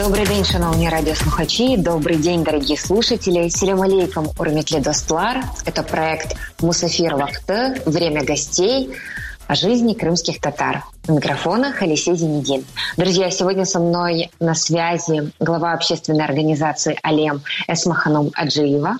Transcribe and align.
Добрий 0.00 0.26
день, 0.26 0.44
шановні 0.44 0.88
радиослухачи. 0.88 1.76
Добрый 1.76 2.16
день, 2.16 2.42
дорогие 2.42 2.76
слушатели. 2.76 3.50
Селям 3.50 3.82
алейкум, 3.82 4.28
урметле 4.38 4.80
достлар. 4.80 5.44
Это 5.66 5.82
проект 5.82 6.36
Мусафир 6.60 7.16
Вахты 7.16 7.82
«Время 7.86 8.24
гостей» 8.24 8.90
о 9.50 9.56
жизни 9.56 9.94
крымских 9.94 10.40
татар. 10.40 10.84
У 11.08 11.16
микрофона 11.16 11.72
Халисей 11.72 12.14
Зенедин. 12.14 12.62
Друзья, 12.96 13.30
сегодня 13.30 13.64
со 13.64 13.80
мной 13.80 14.30
на 14.38 14.54
связи 14.54 15.32
глава 15.40 15.72
общественной 15.72 16.24
организации 16.24 16.96
«Алем» 17.02 17.40
Эсмаханум 17.66 18.30
Аджиева. 18.36 18.92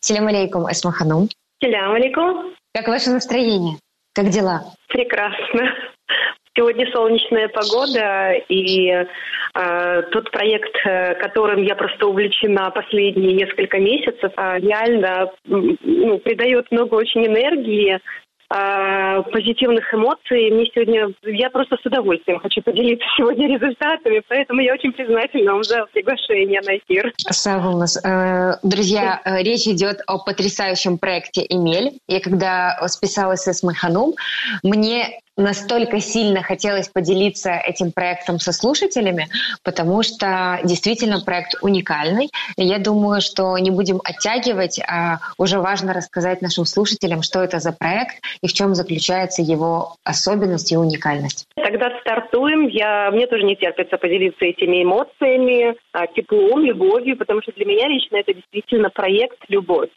Селям 0.00 0.26
алейкум, 0.26 0.64
Эсмаханум. 0.72 1.28
Селям 1.62 1.92
алейкум. 1.92 2.54
Как 2.72 2.88
ваше 2.88 3.10
настроение? 3.10 3.76
Как 4.14 4.30
дела? 4.30 4.62
Прекрасно. 4.88 5.74
Сегодня 6.56 6.90
солнечная 6.90 7.48
погода, 7.48 8.32
и 8.48 8.88
э, 8.88 10.02
тот 10.12 10.30
проект, 10.30 10.74
э, 10.86 11.14
которым 11.16 11.62
я 11.62 11.74
просто 11.74 12.06
увлечена 12.06 12.70
последние 12.70 13.34
несколько 13.34 13.78
месяцев, 13.78 14.32
э, 14.34 14.60
реально 14.60 15.30
ну, 15.44 16.18
придает 16.20 16.70
много 16.70 16.94
очень 16.94 17.26
энергии, 17.26 18.00
э, 18.50 19.22
позитивных 19.30 19.92
эмоций. 19.92 20.50
Мне 20.50 20.66
сегодня, 20.74 21.08
я 21.22 21.50
просто 21.50 21.76
с 21.76 21.86
удовольствием 21.86 22.38
хочу 22.40 22.62
поделиться 22.62 23.06
сегодня 23.16 23.48
результатами, 23.48 24.22
поэтому 24.28 24.60
я 24.60 24.74
очень 24.74 24.92
признательна 24.92 25.52
вам 25.52 25.64
за 25.64 25.86
приглашение 25.92 26.60
на 26.62 26.78
эфир. 26.78 27.12
Савулнас. 27.18 28.02
Э, 28.04 28.58
друзья, 28.62 29.20
э, 29.24 29.42
речь 29.42 29.66
идет 29.66 30.00
о 30.06 30.18
потрясающем 30.18 30.98
проекте 30.98 31.44
«Эмель». 31.48 31.98
Я 32.08 32.20
когда 32.20 32.78
списалась 32.88 33.46
с 33.46 33.62
Маханум, 33.62 34.14
мне 34.62 35.20
настолько 35.36 36.00
сильно 36.00 36.42
хотелось 36.42 36.88
поделиться 36.88 37.50
этим 37.50 37.92
проектом 37.92 38.38
со 38.38 38.52
слушателями, 38.52 39.28
потому 39.62 40.02
что 40.02 40.60
действительно 40.64 41.20
проект 41.20 41.54
уникальный. 41.62 42.30
И 42.56 42.64
я 42.64 42.78
думаю, 42.78 43.20
что 43.20 43.56
не 43.58 43.70
будем 43.70 44.00
оттягивать, 44.04 44.80
а 44.80 45.18
уже 45.38 45.58
важно 45.58 45.92
рассказать 45.92 46.42
нашим 46.42 46.64
слушателям, 46.64 47.22
что 47.22 47.42
это 47.42 47.58
за 47.58 47.72
проект 47.72 48.22
и 48.42 48.48
в 48.48 48.52
чем 48.52 48.74
заключается 48.74 49.42
его 49.42 49.96
особенность 50.04 50.72
и 50.72 50.76
уникальность. 50.76 51.46
Тогда 51.56 51.90
стартуем. 52.00 52.68
Я, 52.68 53.10
мне 53.10 53.26
тоже 53.26 53.44
не 53.44 53.56
терпится 53.56 53.98
поделиться 53.98 54.44
этими 54.44 54.82
эмоциями, 54.82 55.74
а, 55.92 56.06
теплом, 56.06 56.60
любовью, 56.60 57.16
потому 57.16 57.42
что 57.42 57.52
для 57.52 57.64
меня 57.64 57.88
лично 57.88 58.16
это 58.16 58.34
действительно 58.34 58.90
проект 58.90 59.38
«Любовь» 59.48 59.90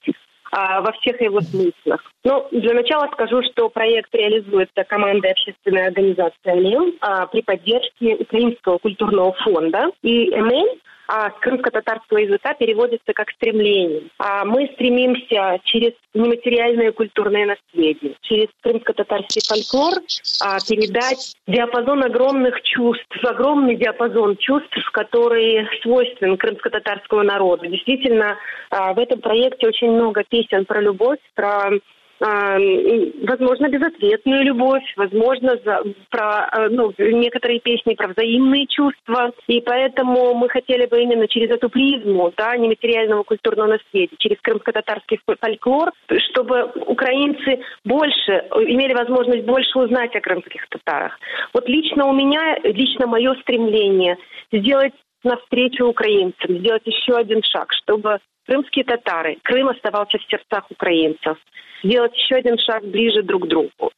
а, 0.51 0.81
во 0.81 0.91
всех 0.93 1.21
его 1.21 1.41
смыслах. 1.41 2.03
Ну, 2.23 2.47
для 2.51 2.73
начала 2.73 3.07
скажу, 3.11 3.41
что 3.43 3.69
проект 3.69 4.13
реализуется 4.13 4.83
командой 4.83 5.31
общественной 5.31 5.87
организации 5.87 6.33
«Алим» 6.45 6.95
а, 7.01 7.25
при 7.27 7.41
поддержке 7.41 8.15
Украинского 8.15 8.77
культурного 8.77 9.33
фонда. 9.33 9.91
И 10.01 10.29
«Эмель» 10.29 10.79
а 11.07 11.31
с 11.31 11.33
крымско-татарского 11.39 12.17
языка 12.19 12.53
переводится 12.53 13.13
как 13.13 13.29
«стремление». 13.31 14.03
А 14.19 14.45
мы 14.45 14.69
стремимся 14.73 15.59
через 15.63 15.93
нематериальное 16.13 16.91
культурное 16.91 17.45
наследие, 17.45 18.15
через 18.21 18.47
крымско-татарский 18.61 19.41
фольклор 19.47 19.93
а, 20.41 20.57
передать 20.67 21.35
диапазон 21.47 22.03
огромных 22.03 22.61
чувств, 22.63 23.23
огромный 23.23 23.75
диапазон 23.75 24.37
чувств, 24.37 24.77
который 24.91 25.67
свойствен 25.81 26.37
крымско-татарскому 26.37 27.23
народу. 27.23 27.67
Действительно, 27.67 28.37
а, 28.69 28.93
в 28.93 28.99
этом 28.99 29.21
проекте 29.21 29.67
очень 29.67 29.91
много 29.91 30.23
песен 30.27 30.65
про 30.65 30.81
любовь, 30.81 31.19
про 31.35 31.71
возможно, 32.19 33.69
безответную 33.69 34.43
любовь, 34.43 34.83
возможно, 34.95 35.57
за, 35.63 35.83
про 36.09 36.47
а, 36.51 36.69
ну, 36.69 36.93
некоторые 36.97 37.59
песни 37.59 37.93
про 37.93 38.07
взаимные 38.07 38.65
чувства. 38.67 39.31
И 39.47 39.61
поэтому 39.61 40.33
мы 40.33 40.49
хотели 40.49 40.85
бы 40.87 41.01
именно 41.01 41.27
через 41.27 41.51
эту 41.51 41.69
призму 41.69 42.33
да, 42.35 42.57
нематериального 42.57 43.23
культурного 43.23 43.77
наследия, 43.77 44.15
через 44.17 44.37
крымско-татарский 44.41 45.19
фольклор, 45.25 45.91
чтобы 46.29 46.71
украинцы 46.85 47.59
больше 47.85 48.31
имели 48.67 48.93
возможность 48.93 49.45
больше 49.45 49.77
узнать 49.77 50.15
о 50.15 50.21
крымских 50.21 50.67
татарах. 50.69 51.19
Вот 51.53 51.67
лично 51.69 52.07
у 52.07 52.13
меня, 52.13 52.57
лично 52.63 53.07
мое 53.07 53.35
стремление 53.41 54.17
сделать 54.51 54.93
навстречу 55.23 55.85
украинцам, 55.85 56.57
сделать 56.59 56.85
еще 56.85 57.15
один 57.15 57.43
шаг, 57.43 57.73
чтобы 57.73 58.19
крымские 58.47 58.85
татары, 58.85 59.37
Крым 59.43 59.69
оставался 59.69 60.17
в 60.17 60.23
сердцах 60.23 60.65
украинцев– 60.71 61.37
сделать 61.83 62.15
еще 62.15 62.35
один 62.35 62.57
шаг 62.57 62.83
ближе 62.85 63.23
друг 63.23 63.45
к 63.45 63.47
другу. 63.47 63.91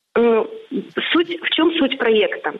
Суть, 1.14 1.40
в 1.40 1.50
чем 1.52 1.72
суть 1.78 1.98
проекта? 1.98 2.54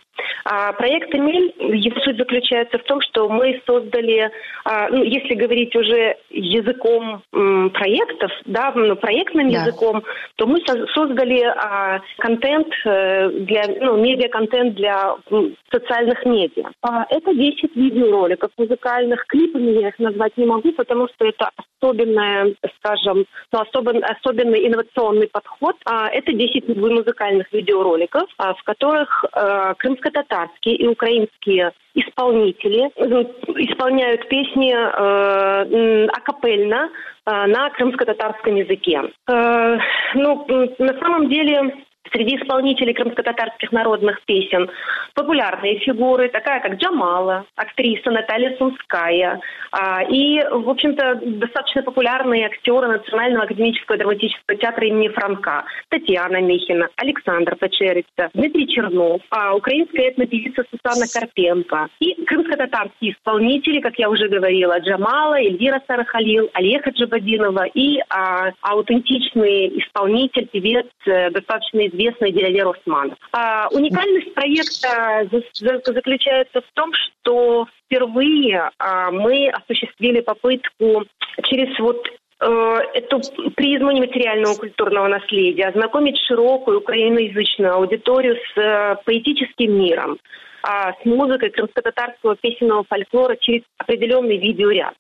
А, 0.46 0.72
проект 0.74 1.14
«Эмель», 1.14 1.54
его 1.76 2.00
суть 2.02 2.16
заключается 2.16 2.78
в 2.78 2.84
том, 2.84 3.02
что 3.02 3.28
мы 3.28 3.62
создали, 3.66 4.32
а, 4.64 4.88
ну, 4.90 5.04
если 5.04 5.34
говорить 5.34 5.76
уже 5.76 6.16
языком 6.30 7.22
м, 7.34 7.70
проектов, 7.72 8.32
да, 8.46 8.72
ну, 8.76 8.96
проектным 8.96 9.50
да. 9.50 9.64
языком, 9.64 10.04
то 10.36 10.48
мы 10.48 10.60
со- 10.66 10.88
создали 10.94 11.42
а, 11.42 12.00
контент 12.20 12.68
э, 12.86 13.30
для, 13.30 13.64
ну, 13.82 13.98
медиа-контент 13.98 14.76
для 14.76 15.16
м, 15.30 15.56
социальных 15.72 16.24
медиа. 16.26 16.70
А, 16.82 17.06
это 17.10 17.34
10 17.34 17.76
видеороликов 17.76 18.52
музыкальных, 18.58 19.26
клипами 19.28 19.82
я 19.82 19.90
их 19.90 20.00
назвать 20.00 20.38
не 20.38 20.46
могу, 20.46 20.72
потому 20.74 21.08
что 21.10 21.26
это 21.26 21.50
особенная, 21.80 22.56
скажем, 22.78 23.26
ну, 23.52 23.60
особен, 23.60 24.04
особенный 24.04 24.68
инновационный 24.68 25.28
подход. 25.28 25.76
А, 25.86 26.10
это 26.10 26.34
10 26.34 26.76
музыкальных 26.76 27.52
видеороликов, 27.52 28.30
а, 28.38 28.54
в 28.54 28.64
которых 28.64 29.26
а, 29.34 29.74
крымско-татарские 29.76 30.76
и 30.76 30.88
украинские 30.88 31.72
исполнители 31.96 32.90
ну, 32.98 33.22
исполняют 33.58 34.28
песни 34.30 34.72
э, 34.72 36.06
акапельно 36.08 36.90
э, 37.26 37.46
на 37.48 37.70
крымско-татарском 37.72 38.56
языке. 38.56 39.02
Э, 39.28 39.78
ну, 40.14 40.46
на 40.78 41.00
самом 41.00 41.30
деле 41.30 41.74
Среди 42.12 42.38
исполнителей 42.38 42.94
крымско-татарских 42.94 43.72
народных 43.72 44.22
песен 44.24 44.70
популярные 45.14 45.80
фигуры, 45.80 46.30
такая 46.30 46.60
как 46.60 46.76
Джамала, 46.76 47.46
актриса 47.56 48.10
Наталья 48.10 48.56
Сумская, 48.58 49.40
а, 49.72 50.04
и, 50.04 50.40
в 50.44 50.70
общем-то, 50.70 51.20
достаточно 51.24 51.84
популярные 51.84 52.48
актеры 52.48 52.88
Национального 52.88 53.46
академического 53.46 53.98
драматического 53.98 54.58
театра 54.58 54.88
имени 54.88 55.10
Франка, 55.10 55.66
Татьяна 55.90 56.42
Михина, 56.42 56.88
Александр 56.96 57.56
Печерица, 57.58 58.30
Дмитрий 58.34 58.68
Чернов, 58.68 59.22
а, 59.30 59.56
украинская 59.56 60.10
этнопевица 60.10 60.64
Сусанна 60.72 61.06
Карпенко 61.14 61.90
и 62.00 62.26
крымско-татарские 62.26 63.12
исполнители, 63.12 63.82
как 63.82 64.00
я 64.00 64.10
уже 64.10 64.30
говорила, 64.30 64.80
Джамала, 64.80 65.40
Эльвира 65.40 65.82
Сарахалил, 65.86 66.50
Олега 66.54 66.90
Джабадинова 66.90 67.66
и 67.74 68.00
а, 68.10 68.52
аутентичный 68.62 69.80
исполнитель, 69.80 70.48
певец, 70.48 70.88
э, 71.06 71.30
достаточно 71.30 71.86
известный 71.88 71.99
известный 72.00 72.32
Дилявер 72.32 72.68
Усманов. 72.68 73.18
А, 73.32 73.68
уникальность 73.72 74.34
проекта 74.34 75.28
заключается 75.62 76.62
в 76.62 76.72
том, 76.74 76.92
что 76.94 77.68
впервые 77.86 78.70
а, 78.78 79.12
мы 79.12 79.50
осуществили 79.50 80.22
попытку 80.22 81.06
через 81.44 81.78
вот 81.80 82.06
э, 82.42 82.78
эту 82.96 83.22
призму 83.56 83.92
нематериального 83.92 84.56
культурного 84.56 85.08
наследия, 85.08 85.68
ознакомить 85.68 86.20
широкую 86.28 86.80
украиноязычную 86.80 87.74
аудиторию 87.74 88.36
с 88.36 88.58
э, 88.58 88.96
поэтическим 89.06 89.80
миром, 89.80 90.18
а, 90.64 90.94
с 90.94 91.06
музыкой 91.06 91.50
крымско-татарского 91.52 92.36
песенного 92.36 92.84
фольклора 92.84 93.36
через 93.38 93.64
определенный 93.78 94.38
видеоряд. 94.38 94.96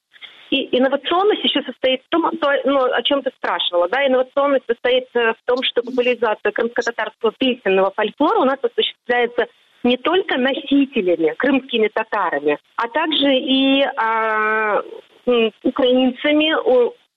И 0.50 0.76
инновационность 0.76 1.44
еще 1.44 1.62
состоит 1.62 2.02
в 2.04 2.10
том, 2.10 2.32
то, 2.38 2.52
ну, 2.66 2.84
о 2.92 3.02
чем 3.04 3.22
ты 3.22 3.32
спрашивала, 3.38 3.88
да, 3.88 4.06
инновационность 4.06 4.66
состоит 4.66 5.06
э, 5.14 5.34
в 5.34 5.46
том, 5.46 5.58
что 5.64 5.84
популяризация 5.84 6.52
крымско-татарского 6.52 7.34
песенного 7.38 7.92
фольклора 7.92 8.40
у 8.40 8.46
нас 8.46 8.58
осуществляется 8.62 9.46
не 9.84 9.98
только 9.98 10.38
носителями, 10.38 11.36
крымскими 11.38 11.88
татарами, 11.90 12.58
а 12.76 12.88
также 12.90 13.34
и 13.34 13.82
а, 13.96 14.82
украинцами, 15.64 16.54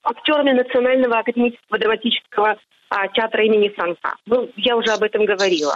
актерами 0.03 0.51
Национального 0.51 1.19
академического 1.19 1.79
драматического 1.79 2.57
а, 2.93 3.07
театра 3.07 3.43
имени 3.43 3.69
Франка. 3.69 4.15
Ну, 4.27 4.49
я 4.55 4.77
уже 4.77 4.91
об 4.91 5.01
этом 5.01 5.25
говорила. 5.25 5.75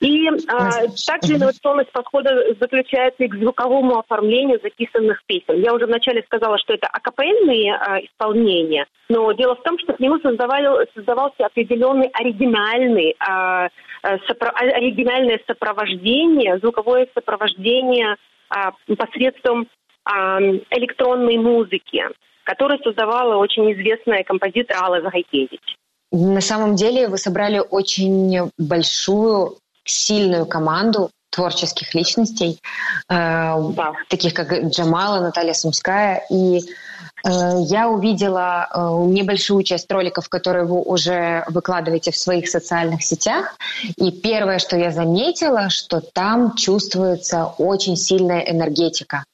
И 0.00 0.26
а, 0.48 0.70
также 1.06 1.34
инновационность 1.34 1.92
подхода 1.92 2.54
заключается 2.58 3.24
и 3.24 3.28
к 3.28 3.34
звуковому 3.34 3.98
оформлению 3.98 4.58
записанных 4.62 5.22
песен. 5.26 5.60
Я 5.60 5.74
уже 5.74 5.86
вначале 5.86 6.22
сказала, 6.22 6.58
что 6.58 6.72
это 6.72 6.86
акапельные 6.86 7.74
а, 7.74 8.00
исполнения, 8.00 8.86
но 9.10 9.30
дело 9.32 9.56
в 9.56 9.62
том, 9.62 9.78
что 9.78 9.92
к 9.92 10.00
нему 10.00 10.18
создавали, 10.20 10.88
создавался 10.94 11.46
определенный 11.46 12.08
оригинальный, 12.14 13.14
а, 13.18 13.68
а 14.02 14.18
сопро, 14.26 14.50
оригинальное 14.54 15.40
сопровождение, 15.46 16.58
звуковое 16.58 17.08
сопровождение 17.14 18.16
а, 18.48 18.72
посредством 18.96 19.68
а, 20.04 20.40
электронной 20.40 21.36
музыки, 21.36 22.04
которое 22.44 22.78
создавала 22.78 23.36
очень 23.36 23.70
известная 23.72 24.24
композитор 24.24 24.78
Алла 24.78 25.02
Загайкевич. 25.02 25.76
На 26.12 26.40
самом 26.40 26.76
деле 26.76 27.08
вы 27.08 27.18
собрали 27.18 27.58
очень 27.58 28.50
большую, 28.58 29.58
сильную 29.84 30.46
команду 30.46 31.10
творческих 31.34 31.94
личностей, 31.94 32.60
э, 33.08 33.12
да. 33.12 33.92
таких 34.08 34.34
как 34.34 34.52
Джамала, 34.52 35.20
Наталья 35.20 35.52
Сумская. 35.52 36.22
И 36.30 36.58
э, 36.58 37.30
я 37.66 37.88
увидела 37.88 38.68
э, 38.72 38.78
небольшую 39.08 39.64
часть 39.64 39.90
роликов, 39.90 40.28
которые 40.28 40.64
вы 40.64 40.80
уже 40.80 41.44
выкладываете 41.48 42.12
в 42.12 42.16
своих 42.16 42.48
социальных 42.48 43.02
сетях. 43.02 43.56
И 43.96 44.12
первое, 44.12 44.58
что 44.58 44.76
я 44.76 44.92
заметила, 44.92 45.70
что 45.70 46.00
там 46.00 46.54
чувствуется 46.54 47.46
очень 47.58 47.96
сильная 47.96 48.40
энергетика. 48.40 49.24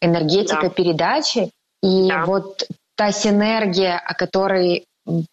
Энергетика 0.00 0.62
да. 0.62 0.70
передачи. 0.70 1.50
И 1.82 2.08
да. 2.08 2.24
вот 2.26 2.64
та 2.96 3.12
синергия, 3.12 3.96
о 3.96 4.14
которой 4.14 4.87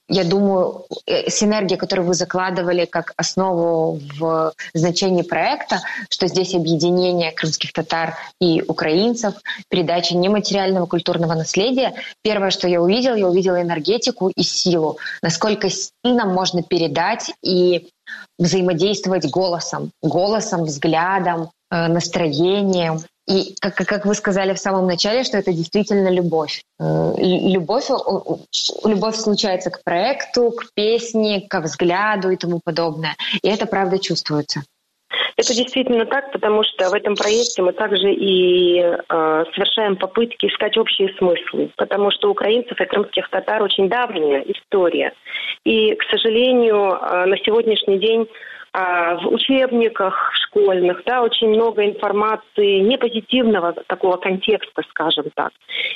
я 0.07 0.23
думаю, 0.23 0.85
э, 1.05 1.29
синергия, 1.29 1.77
которую 1.77 2.07
вы 2.07 2.13
закладывали 2.13 2.85
как 2.85 3.13
основу 3.17 3.99
в 4.17 4.53
значении 4.73 5.23
проекта, 5.23 5.81
что 6.09 6.27
здесь 6.27 6.55
объединение 6.55 7.31
крымских 7.31 7.73
татар 7.73 8.15
и 8.39 8.61
украинцев, 8.61 9.35
передача 9.69 10.15
нематериального 10.15 10.85
культурного 10.85 11.33
наследия. 11.33 11.95
Первое, 12.23 12.51
что 12.51 12.67
я 12.67 12.81
увидела, 12.81 13.15
я 13.15 13.27
увидела 13.27 13.61
энергетику 13.61 14.29
и 14.29 14.43
силу, 14.43 14.97
насколько 15.21 15.69
сильно 15.69 16.25
можно 16.25 16.63
передать 16.63 17.31
и 17.43 17.87
взаимодействовать 18.37 19.29
голосом, 19.29 19.91
голосом, 20.01 20.63
взглядом, 20.65 21.49
э, 21.71 21.87
настроением. 21.87 22.99
И 23.27 23.55
как, 23.59 23.75
как 23.75 24.05
вы 24.05 24.13
сказали 24.13 24.53
в 24.53 24.59
самом 24.59 24.85
начале, 24.85 25.23
что 25.23 25.37
это 25.37 25.51
действительно 25.51 26.09
любовь. 26.09 26.61
Э, 26.79 27.13
любовь, 27.17 27.89
любовь 28.83 29.15
случается 29.15 29.71
к 29.71 29.83
проекту, 29.83 30.51
к 30.51 30.73
песне, 30.75 31.41
к 31.47 31.59
взгляду 31.59 32.29
и 32.29 32.37
тому 32.37 32.59
подобное. 32.63 33.15
И 33.41 33.47
это 33.47 33.65
правда 33.65 33.97
чувствуется. 33.97 34.61
Это 35.37 35.53
действительно 35.53 36.05
так, 36.05 36.31
потому 36.31 36.63
что 36.63 36.89
в 36.89 36.93
этом 36.93 37.15
проекте 37.15 37.61
мы 37.61 37.73
также 37.73 38.13
и 38.13 38.79
э, 38.79 39.45
совершаем 39.53 39.97
попытки 39.97 40.45
искать 40.45 40.77
общие 40.77 41.13
смыслы, 41.17 41.71
потому 41.77 42.11
что 42.11 42.29
у 42.29 42.31
украинцев 42.31 42.79
и 42.79 42.85
крымских 42.85 43.29
татар 43.29 43.61
очень 43.61 43.89
давняя 43.89 44.41
история. 44.41 45.13
И, 45.63 45.95
к 45.95 46.03
сожалению, 46.09 46.93
э, 46.93 47.25
на 47.25 47.37
сегодняшний 47.39 47.99
день 47.99 48.27
в 48.75 49.27
учебниках 49.27 50.31
школьных, 50.33 51.03
да, 51.05 51.21
очень 51.21 51.47
много 51.47 51.85
информации 51.85 52.79
непозитивного 52.79 53.71
такого 53.87 54.17
контекста, 54.17 54.83
скажем 54.89 55.25
так. 55.33 55.51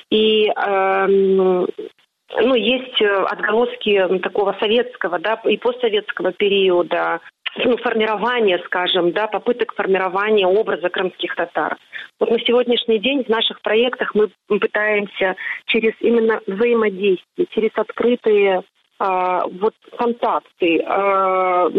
И 0.09 0.47
эм, 0.47 1.67
ну, 2.37 2.55
есть 2.55 3.01
отголоски 3.01 4.19
такого 4.19 4.55
советского, 4.59 5.19
да, 5.19 5.41
и 5.45 5.57
постсоветского 5.57 6.31
периода, 6.31 7.19
ну, 7.57 7.77
формирования, 7.77 8.61
скажем, 8.65 9.11
да, 9.11 9.27
попыток 9.27 9.73
формирования 9.73 10.47
образа 10.47 10.89
крымских 10.89 11.35
татар. 11.35 11.77
Вот 12.19 12.29
на 12.29 12.39
сегодняшний 12.39 12.99
день 12.99 13.23
в 13.23 13.29
наших 13.29 13.61
проектах 13.61 14.13
мы 14.13 14.29
пытаемся 14.47 15.35
через 15.65 15.93
именно 15.99 16.41
взаимодействие, 16.45 17.47
через 17.49 17.71
открытые 17.75 18.57
а, 18.57 18.61
вот 18.99 19.73
контакты, 19.97 20.83
а, 20.85 21.69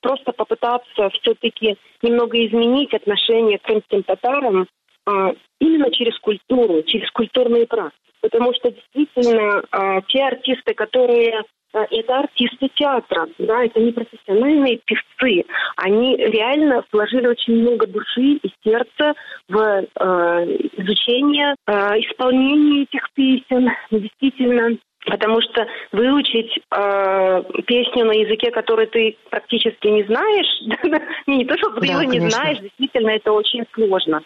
просто 0.00 0.32
попытаться 0.32 1.08
все-таки 1.20 1.76
немного 2.02 2.44
изменить 2.46 2.92
отношение 2.94 3.58
к 3.58 3.62
крымским 3.62 4.02
татарам 4.02 4.66
а, 5.06 5.32
именно 5.60 5.90
через 5.90 6.18
культуру, 6.18 6.82
через 6.82 7.10
культурные 7.10 7.66
практики. 7.66 7.98
Потому 8.20 8.52
что 8.54 8.70
действительно 8.70 9.62
а, 9.70 10.02
те 10.02 10.22
артисты, 10.24 10.74
которые 10.74 11.42
а, 11.72 11.86
это 11.90 12.18
артисты 12.18 12.68
театра, 12.74 13.28
да, 13.38 13.64
это 13.64 13.80
не 13.80 13.92
профессиональные 13.92 14.80
певцы. 14.84 15.44
Они 15.76 16.16
реально 16.16 16.84
вложили 16.92 17.28
очень 17.28 17.62
много 17.62 17.86
души 17.86 18.40
и 18.42 18.52
сердца 18.64 19.14
в 19.48 19.56
э, 19.58 19.84
изучение, 20.76 21.54
э, 21.66 21.72
исполнение 22.00 22.82
этих 22.82 23.10
песен. 23.14 23.70
Действительно, 23.90 24.78
Потому 25.06 25.40
что 25.40 25.66
выучить 25.92 26.58
э, 26.70 27.42
песню 27.66 28.04
на 28.04 28.12
языке, 28.12 28.50
который 28.50 28.86
ты 28.86 29.16
практически 29.30 29.88
не 29.88 30.04
знаешь, 30.04 30.46
не 31.26 31.44
то, 31.46 31.56
что 31.56 31.70
ты 31.70 31.86
его 31.86 32.02
не 32.02 32.28
знаешь, 32.28 32.58
действительно 32.58 33.10
это 33.10 33.32
очень 33.32 33.64
сложно. 33.72 34.22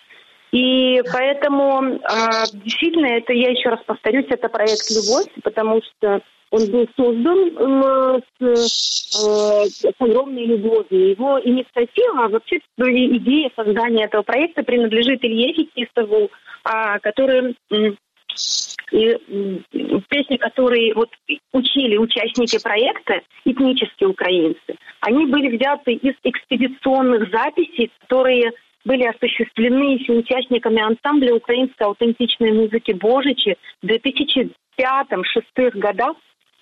И 0.50 1.00
поэтому 1.12 1.82
э, 1.82 1.98
действительно 2.54 3.06
это, 3.06 3.32
я 3.32 3.50
еще 3.50 3.68
раз 3.68 3.80
повторюсь, 3.86 4.26
это 4.30 4.48
проект 4.48 4.90
«Любовь», 4.90 5.26
потому 5.42 5.80
что 5.82 6.22
он 6.54 6.70
был 6.70 6.88
создан 6.96 7.38
э, 7.58 8.20
с, 8.38 9.26
э, 9.26 9.64
с 9.66 9.84
огромной 9.98 10.46
любовью. 10.46 11.10
Его 11.10 11.40
инициатива, 11.42 12.28
вообще 12.28 12.60
идея 12.78 13.50
создания 13.56 14.04
этого 14.04 14.22
проекта 14.22 14.62
принадлежит 14.62 15.24
Илье 15.24 15.52
Фетистову, 15.54 16.30
э, 16.64 16.98
который 17.00 17.56
и 18.94 19.60
песни, 20.08 20.36
которые 20.36 20.94
вот 20.94 21.10
учили 21.52 21.96
участники 21.96 22.62
проекта, 22.62 23.20
этнические 23.44 24.08
украинцы, 24.10 24.76
они 25.00 25.26
были 25.26 25.56
взяты 25.56 25.94
из 25.94 26.14
экспедиционных 26.22 27.28
записей, 27.30 27.90
которые 28.02 28.52
были 28.84 29.04
осуществлены 29.04 29.94
еще 29.94 30.12
участниками 30.12 30.80
ансамбля 30.80 31.34
украинской 31.34 31.82
аутентичной 31.82 32.52
музыки 32.52 32.92
«Божичи» 32.92 33.56
в 33.82 33.86
2005-2006 33.86 34.50
годах 35.74 36.16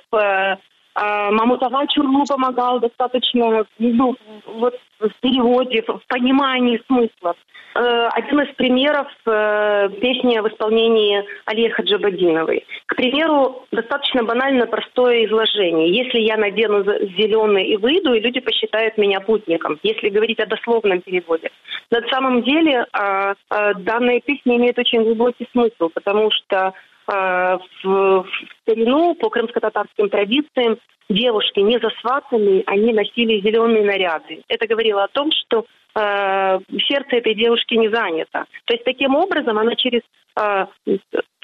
а, 0.95 1.31
Мамутова 1.31 1.87
Чурну 1.87 2.25
помогал 2.27 2.79
достаточно 2.79 3.65
ну, 3.79 4.15
вот, 4.45 4.75
в 4.99 5.09
переводе, 5.21 5.81
в 5.81 6.01
понимании 6.07 6.81
смыслов. 6.87 7.35
Э, 7.75 8.09
один 8.13 8.41
из 8.41 8.53
примеров 8.55 9.07
э, 9.25 9.89
песни 9.99 10.37
в 10.39 10.47
исполнении 10.47 11.23
Алии 11.45 11.69
Хаджабадиновой. 11.69 12.65
К 12.85 12.95
примеру, 12.95 13.65
достаточно 13.71 14.23
банально 14.23 14.67
простое 14.67 15.25
изложение. 15.25 15.91
Если 15.91 16.19
я 16.19 16.37
надену 16.37 16.83
зеленый 16.83 17.65
и 17.65 17.77
выйду, 17.77 18.13
и 18.13 18.19
люди 18.19 18.39
посчитают 18.41 18.97
меня 18.97 19.21
путником, 19.21 19.79
если 19.81 20.09
говорить 20.09 20.39
о 20.39 20.45
дословном 20.45 21.01
переводе. 21.01 21.49
На 21.89 22.07
самом 22.09 22.43
деле 22.43 22.85
а, 22.93 23.33
а, 23.49 23.73
данная 23.73 24.19
песня 24.19 24.57
имеет 24.57 24.77
очень 24.77 25.03
глубокий 25.03 25.47
смысл, 25.51 25.89
потому 25.93 26.29
что 26.31 26.73
а, 27.07 27.57
в 27.83 28.25
старину 28.61 29.15
по 29.15 29.29
крымско-татарским 29.29 30.09
традициям 30.09 30.77
девушки 31.09 31.59
не 31.59 31.79
засватанные, 31.79 32.63
они 32.65 32.93
носили 32.93 33.41
зеленые 33.41 33.83
наряды. 33.83 34.43
Это 34.47 34.67
говорило 34.67 35.03
о 35.03 35.09
том, 35.09 35.31
что 35.31 35.65
э, 35.95 36.59
сердце 36.87 37.17
этой 37.17 37.35
девушки 37.35 37.75
не 37.75 37.89
занято. 37.89 38.45
То 38.65 38.73
есть 38.73 38.83
таким 38.85 39.15
образом 39.15 39.57
она 39.57 39.75
через 39.75 40.01
э, 40.39 40.65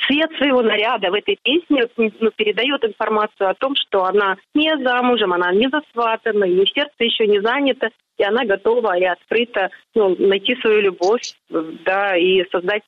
цвет 0.08 0.32
своего 0.38 0.62
наряда 0.62 1.12
в 1.12 1.14
этой 1.14 1.38
песне 1.44 1.88
ну, 1.98 2.32
передает 2.36 2.84
информацию 2.86 3.50
о 3.50 3.54
том, 3.54 3.76
что 3.76 4.06
она 4.06 4.38
не 4.56 4.76
замужем, 4.84 5.34
она 5.34 5.52
не 5.52 5.70
засватана, 5.70 6.46
ее 6.46 6.66
сердце 6.68 7.04
еще 7.04 7.28
не 7.28 7.42
занято, 7.42 7.90
и 8.20 8.24
она 8.24 8.46
готова 8.46 8.98
и 8.98 9.06
открыта 9.06 9.72
ну, 9.96 10.16
найти 10.20 10.56
свою 10.58 10.82
любовь, 10.82 11.34
да, 11.50 12.16
и 12.16 12.44
создать 12.52 12.84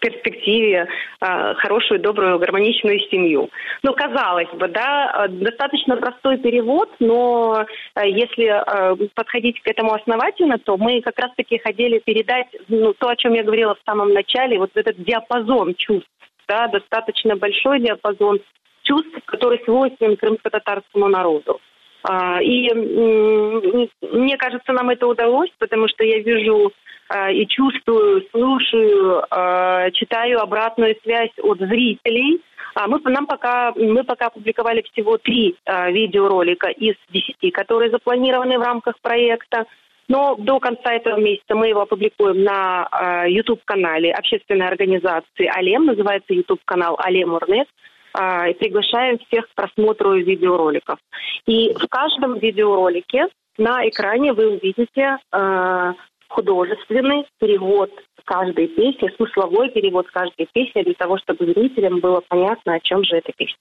перспективе 0.00 0.88
э, 1.20 1.54
хорошую, 1.54 2.00
добрую, 2.00 2.38
гармоничную 2.38 2.98
семью. 3.10 3.50
Ну, 3.82 3.94
казалось 3.94 4.50
бы, 4.52 4.66
да, 4.66 5.26
достаточно 5.28 5.96
простой 5.96 6.38
перевод, 6.38 6.90
но 6.98 7.64
э, 7.94 8.08
если 8.08 8.46
э, 8.46 9.08
подходить 9.14 9.62
к 9.62 9.68
этому 9.68 9.94
основательно, 9.94 10.58
то 10.58 10.76
мы 10.76 11.00
как 11.02 11.18
раз-таки 11.20 11.58
хотели 11.58 12.00
передать 12.00 12.48
ну, 12.68 12.94
то, 12.94 13.08
о 13.08 13.16
чем 13.16 13.34
я 13.34 13.44
говорила 13.44 13.76
в 13.76 13.82
самом 13.86 14.12
начале, 14.12 14.58
вот 14.58 14.70
этот 14.74 14.96
диапазон 14.96 15.74
чувств, 15.76 16.10
да, 16.48 16.66
достаточно 16.66 17.36
большой 17.36 17.80
диапазон 17.80 18.40
чувств, 18.82 19.16
который 19.26 19.62
свойственен 19.64 20.16
крымско-татарскому 20.16 21.08
народу. 21.08 21.60
А, 22.04 22.42
и 22.42 22.72
мне 22.74 24.36
кажется, 24.36 24.72
нам 24.72 24.90
это 24.90 25.06
удалось, 25.06 25.50
потому 25.58 25.88
что 25.88 26.04
я 26.04 26.18
вижу 26.18 26.72
а, 27.08 27.30
и 27.30 27.46
чувствую, 27.46 28.26
слушаю, 28.30 29.24
а, 29.30 29.90
читаю 29.92 30.40
обратную 30.40 30.96
связь 31.02 31.32
от 31.42 31.58
зрителей. 31.58 32.40
Мы, 32.86 33.00
нам 33.04 33.26
пока, 33.26 33.72
мы 33.76 34.02
пока 34.02 34.28
опубликовали 34.28 34.82
всего 34.92 35.18
три 35.18 35.56
видеоролика 35.66 36.68
из 36.68 36.94
десяти, 37.10 37.50
которые 37.50 37.90
запланированы 37.90 38.58
в 38.58 38.62
рамках 38.62 38.98
проекта. 39.02 39.66
Но 40.08 40.36
до 40.36 40.58
конца 40.58 40.94
этого 40.94 41.20
месяца 41.20 41.54
мы 41.54 41.68
его 41.68 41.82
опубликуем 41.82 42.42
на 42.42 43.26
YouTube-канале 43.28 44.10
общественной 44.12 44.68
организации 44.68 45.50
«Алем». 45.54 45.84
Называется 45.84 46.32
YouTube-канал 46.32 46.98
«Алем 46.98 47.34
Урнет». 47.34 47.68
А, 48.14 48.48
и 48.48 48.54
приглашаем 48.54 49.18
всех 49.26 49.48
к 49.48 49.54
просмотру 49.54 50.14
видеороликов. 50.14 50.98
И 51.46 51.72
в 51.74 51.86
каждом 51.88 52.38
видеоролике 52.38 53.26
на 53.58 53.88
экране 53.88 54.32
вы 54.32 54.56
увидите 54.56 55.18
э, 55.32 55.92
художественный 56.28 57.26
перевод 57.38 57.90
каждой 58.24 58.68
песни, 58.68 59.10
смысловой 59.16 59.70
перевод 59.70 60.06
каждой 60.08 60.46
песни 60.52 60.82
для 60.82 60.94
того, 60.94 61.18
чтобы 61.18 61.44
зрителям 61.52 62.00
было 62.00 62.22
понятно, 62.28 62.74
о 62.74 62.80
чем 62.80 63.04
же 63.04 63.16
эта 63.16 63.32
песня. 63.36 63.56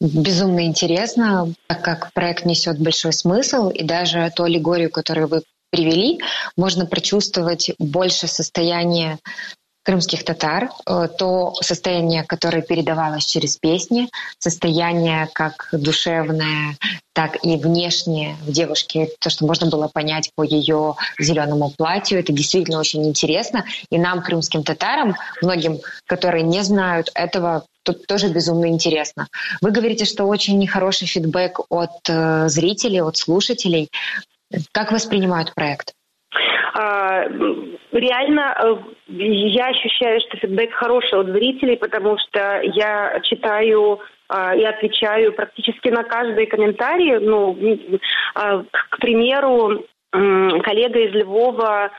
Безумно 0.00 0.64
интересно, 0.64 1.46
так 1.66 1.82
как 1.82 2.12
проект 2.14 2.44
несет 2.44 2.78
большой 2.78 3.12
смысл, 3.12 3.70
и 3.70 3.84
даже 3.84 4.30
ту 4.36 4.44
аллегорию, 4.44 4.90
которую 4.90 5.28
вы 5.28 5.42
привели, 5.70 6.20
можно 6.56 6.86
прочувствовать 6.86 7.72
больше 7.78 8.28
состояние 8.28 9.18
крымских 9.86 10.24
татар, 10.24 10.70
э, 10.84 11.08
то 11.16 11.54
состояние, 11.60 12.24
которое 12.24 12.60
передавалось 12.60 13.24
через 13.24 13.56
песни, 13.56 14.08
состояние 14.38 15.28
как 15.32 15.68
душевное, 15.70 16.76
так 17.12 17.38
и 17.44 17.56
внешнее 17.56 18.36
в 18.42 18.50
девушке, 18.50 19.08
то, 19.20 19.30
что 19.30 19.46
можно 19.46 19.70
было 19.70 19.86
понять 19.86 20.32
по 20.34 20.42
ее 20.42 20.96
зеленому 21.20 21.70
платью, 21.70 22.18
это 22.18 22.32
действительно 22.32 22.80
очень 22.80 23.06
интересно. 23.06 23.64
И 23.88 23.96
нам, 23.96 24.22
крымским 24.22 24.64
татарам, 24.64 25.14
многим, 25.40 25.78
которые 26.06 26.42
не 26.42 26.62
знают 26.62 27.12
этого, 27.14 27.64
тут 27.84 28.08
тоже 28.08 28.28
безумно 28.28 28.66
интересно. 28.66 29.28
Вы 29.60 29.70
говорите, 29.70 30.04
что 30.04 30.24
очень 30.24 30.58
нехороший 30.58 31.06
фидбэк 31.06 31.60
от 31.70 31.92
э, 32.08 32.48
зрителей, 32.48 33.02
от 33.02 33.16
слушателей. 33.16 33.88
Как 34.72 34.90
воспринимают 34.90 35.54
проект? 35.54 35.95
А, 36.74 37.24
реально 37.92 38.56
э, 38.58 38.76
я 39.08 39.68
ощущаю, 39.68 40.20
что 40.20 40.36
фидбэк 40.38 40.72
хороший 40.72 41.18
от 41.18 41.28
зрителей, 41.28 41.76
потому 41.76 42.18
что 42.18 42.60
я 42.62 43.18
читаю 43.22 44.00
а, 44.28 44.54
и 44.54 44.62
отвечаю 44.62 45.32
практически 45.32 45.88
на 45.88 46.04
каждый 46.04 46.46
комментарий. 46.46 47.18
Ну, 47.18 47.56
а, 48.34 48.62
к 48.62 48.98
примеру, 48.98 49.84
коллега 50.10 51.00
из 51.00 51.14
Львова 51.14 51.90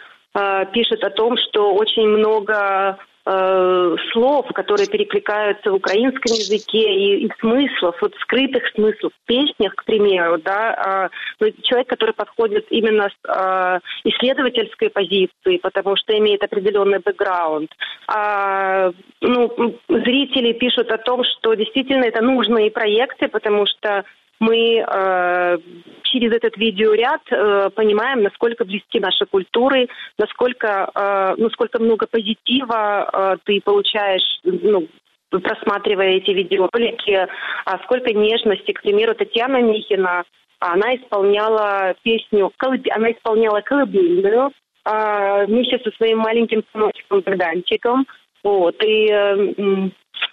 пишет 0.72 1.04
о 1.04 1.10
том, 1.10 1.36
что 1.38 1.74
очень 1.74 2.08
много 2.08 2.98
э, 3.28 3.96
слов, 4.12 4.48
которые 4.54 4.88
перекликаются 4.88 5.72
в 5.72 5.76
украинском 5.76 6.34
языке, 6.34 6.94
и, 6.94 7.26
и 7.26 7.32
смыслов, 7.40 7.96
вот 8.02 8.16
скрытых 8.22 8.64
смыслов 8.74 9.12
в 9.14 9.28
песнях, 9.28 9.76
к 9.76 9.84
примеру, 9.84 10.38
да, 10.38 11.10
э, 11.42 11.52
человек, 11.64 11.90
который 11.90 12.14
подходит 12.14 12.66
именно 12.70 13.10
с 13.10 13.30
э, 13.30 13.80
исследовательской 14.06 14.90
позиции, 14.90 15.58
потому 15.62 15.96
что 15.98 16.18
имеет 16.18 16.44
определенный 16.44 17.00
бэкграунд. 17.00 17.72
А, 18.08 18.92
ну, 19.22 19.78
зрители 19.90 20.54
пишут 20.54 20.92
о 20.92 20.98
том, 20.98 21.24
что 21.24 21.54
действительно 21.56 22.06
это 22.06 22.24
нужные 22.24 22.72
проекты, 22.72 23.28
потому 23.28 23.66
что 23.66 24.06
мы 24.40 24.86
э, 24.88 25.58
через 26.04 26.34
этот 26.34 26.58
видеоряд 26.58 27.22
э, 27.32 27.70
понимаем, 27.76 28.24
насколько 28.24 28.66
близки 28.66 29.00
наши 29.00 29.26
культуры, 29.26 29.88
насколько, 30.18 30.90
э, 30.94 31.36
ну, 31.38 31.50
сколько 31.50 31.82
много 31.82 32.08
позитива 32.08 33.10
э, 33.12 33.38
ты 33.46 33.62
получаешь, 33.62 34.40
ну, 34.44 34.88
просматривая 35.30 36.18
эти 36.18 36.32
видеоролики, 36.32 37.28
а 37.66 37.78
сколько 37.84 38.14
нежности. 38.14 38.72
К 38.72 38.82
примеру, 38.82 39.16
Татьяна 39.16 39.62
Михина, 39.62 40.24
она 40.60 40.96
исполняла 40.96 41.96
песню, 42.04 42.52
она 42.92 43.12
исполняла 43.12 43.62
колыбельную 43.62 44.52
э, 44.86 45.46
вместе 45.46 45.80
со 45.84 45.92
своим 45.98 46.20
маленьким 46.20 46.64
сыночком 46.72 47.22
Богданчиком. 47.22 48.08
Вот, 48.44 48.82
и 48.84 49.08
э, 49.12 49.90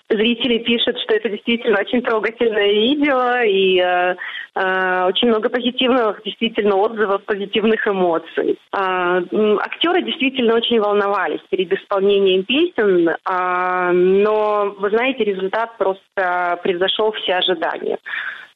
зрители 0.09 0.59
пишут, 0.59 0.99
что 1.01 1.15
это 1.15 1.31
действительно 1.31 1.81
очень 1.81 2.03
трогательное 2.03 2.73
видео 2.73 3.43
и 3.43 3.81
э, 3.81 4.17
э, 4.55 5.05
очень 5.07 5.29
много 5.29 5.49
позитивных 5.49 6.23
действительно 6.25 6.77
отзывов, 6.77 7.25
позитивных 7.25 7.87
эмоций. 7.87 8.59
Э, 8.73 9.21
актеры 9.61 10.03
действительно 10.03 10.55
очень 10.55 10.81
волновались 10.81 11.41
перед 11.51 11.73
исполнением 11.73 12.45
песен, 12.45 13.09
э, 13.09 13.91
но, 13.93 14.75
вы 14.79 14.91
знаете, 14.91 15.25
результат 15.25 15.77
просто 15.79 16.61
превзошел 16.63 17.13
все 17.13 17.37
ожидания. 17.37 17.99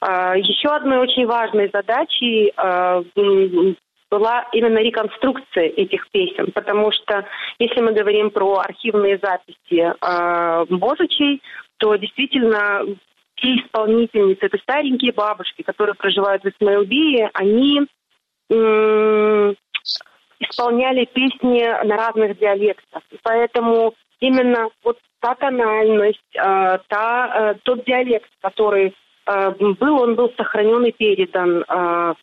Э, 0.00 0.34
еще 0.36 0.68
одной 0.68 0.98
очень 0.98 1.26
важной 1.26 1.70
задачей 1.72 2.52
была 4.10 4.46
именно 4.52 4.78
реконструкция 4.78 5.64
этих 5.64 6.08
песен, 6.10 6.50
потому 6.52 6.90
что 6.92 7.26
если 7.58 7.80
мы 7.80 7.92
говорим 7.92 8.30
про 8.30 8.58
архивные 8.58 9.18
записи 9.18 9.92
э, 9.92 10.64
Божичей, 10.70 11.42
то 11.78 11.94
действительно 11.96 12.82
те 13.36 13.56
исполнительницы, 13.56 14.46
это 14.46 14.58
старенькие 14.58 15.12
бабушки, 15.12 15.62
которые 15.62 15.94
проживают 15.94 16.42
в 16.42 16.48
Исмаилбии, 16.48 17.30
они 17.34 17.82
э, 18.50 19.54
исполняли 20.40 21.04
песни 21.04 21.62
на 21.84 21.96
разных 21.96 22.38
диалектах. 22.38 23.02
И 23.10 23.18
поэтому 23.22 23.94
именно 24.20 24.68
вот 24.82 24.98
та 25.20 25.34
тональность, 25.34 26.18
э, 26.34 26.78
та, 26.88 27.52
э, 27.52 27.54
тот 27.62 27.84
диалект, 27.84 28.30
который 28.40 28.94
э, 29.26 29.50
был, 29.50 30.00
он 30.00 30.14
был 30.14 30.32
сохранен 30.36 30.84
и 30.84 30.92
передан 30.92 31.64
э, 31.68 32.14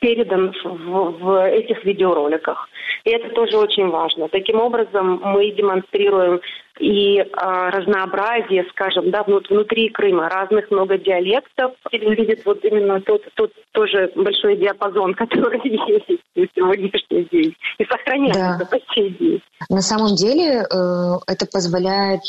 передан 0.00 0.52
в, 0.64 1.10
в 1.18 1.48
этих 1.48 1.84
видеороликах. 1.84 2.68
И 3.04 3.10
это 3.10 3.28
тоже 3.30 3.56
очень 3.56 3.88
важно. 3.88 4.28
Таким 4.28 4.60
образом, 4.60 5.20
мы 5.22 5.50
демонстрируем 5.52 6.40
и 6.78 7.18
э, 7.18 7.24
разнообразие, 7.70 8.66
скажем, 8.70 9.10
да, 9.10 9.22
внутри 9.22 9.88
Крыма 9.88 10.28
разных 10.28 10.70
много 10.70 10.98
диалектов. 10.98 11.72
И 11.90 11.98
видит 11.98 12.44
вот 12.44 12.64
именно 12.64 13.00
тот, 13.00 13.22
тот 13.34 13.52
тоже 13.72 14.12
большой 14.14 14.56
диапазон, 14.56 15.14
который 15.14 15.60
есть 15.64 16.20
на 16.34 16.46
сегодняшний 16.54 17.24
день 17.30 17.56
и 17.78 17.84
сохраняется 17.84 18.58
да. 18.58 18.66
по 18.66 18.94
сей 18.94 19.10
день. 19.10 19.42
На 19.70 19.80
самом 19.80 20.14
деле 20.16 20.62
э, 20.62 21.18
это 21.26 21.46
позволяет 21.50 22.22